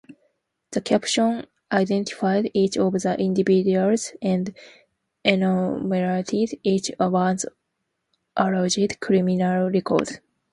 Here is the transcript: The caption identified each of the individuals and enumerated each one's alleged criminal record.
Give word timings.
The 0.71 0.81
caption 0.81 1.45
identified 1.71 2.49
each 2.55 2.75
of 2.75 2.93
the 2.93 3.15
individuals 3.19 4.13
and 4.19 4.51
enumerated 5.23 6.59
each 6.63 6.89
one's 6.99 7.45
alleged 8.35 8.99
criminal 8.99 9.69
record. 9.69 10.21